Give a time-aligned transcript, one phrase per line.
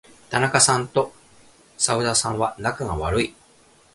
[0.31, 1.13] 田中さんと
[1.77, 3.35] 左右田さんは仲が悪い。